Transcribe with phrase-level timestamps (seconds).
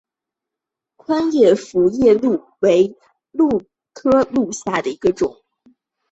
[0.95, 2.97] 宽叶匐枝蓼为
[3.33, 3.63] 蓼
[3.93, 5.43] 科蓼属下的一个变种。